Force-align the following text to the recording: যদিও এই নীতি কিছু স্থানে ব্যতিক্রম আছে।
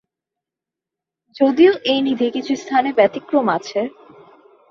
যদিও 1.35 1.73
এই 1.85 1.99
নীতি 2.01 2.27
কিছু 2.31 2.53
স্থানে 2.55 2.89
ব্যতিক্রম 2.97 3.45
আছে। 3.57 3.79